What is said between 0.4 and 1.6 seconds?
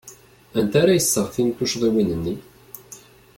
Anta ara iseɣtin